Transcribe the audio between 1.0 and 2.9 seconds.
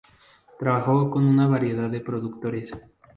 con una variedad de productores.